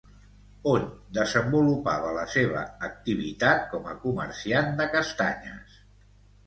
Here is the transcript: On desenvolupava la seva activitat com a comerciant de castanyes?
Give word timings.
On 0.69 0.87
desenvolupava 1.17 2.15
la 2.17 2.25
seva 2.37 2.65
activitat 2.89 3.63
com 3.75 3.89
a 3.93 3.97
comerciant 4.09 4.77
de 4.83 4.91
castanyes? 4.99 5.83